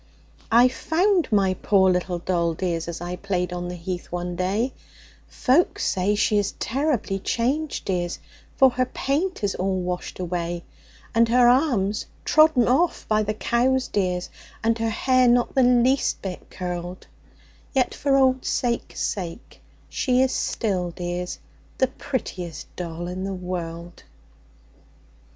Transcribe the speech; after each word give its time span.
I 0.51 0.67
found 0.67 1.31
my 1.31 1.53
poor 1.53 1.91
little 1.91 2.17
doll, 2.17 2.55
dears, 2.55 2.87
As 2.87 3.01
I 3.01 3.17
played 3.17 3.53
on 3.53 3.67
the 3.67 3.75
heath 3.75 4.11
one 4.11 4.35
day; 4.35 4.73
Folks 5.27 5.85
say 5.85 6.15
she 6.15 6.39
is 6.39 6.53
terribly 6.53 7.19
changed, 7.19 7.85
dears, 7.85 8.17
For 8.57 8.71
her 8.71 8.87
paint 8.87 9.43
is 9.43 9.53
all 9.53 9.79
washed 9.79 10.17
away, 10.19 10.63
And 11.13 11.29
her 11.29 11.47
arms 11.47 12.07
trodden 12.25 12.67
off 12.67 13.07
by 13.07 13.21
the 13.21 13.35
cows, 13.35 13.87
dears, 13.89 14.31
And 14.63 14.75
her 14.79 14.89
hair 14.89 15.27
not 15.27 15.53
the 15.53 15.61
least 15.61 16.23
bit 16.23 16.49
curled; 16.49 17.05
Yet 17.71 17.93
for 17.93 18.15
old 18.17 18.43
sake's 18.43 19.01
sake, 19.01 19.61
she 19.87 20.23
is 20.23 20.31
still, 20.31 20.89
dears, 20.89 21.37
The 21.77 21.85
prettiest 21.85 22.75
doll 22.75 23.07
in 23.07 23.23
the 23.23 23.35
world. 23.35 24.01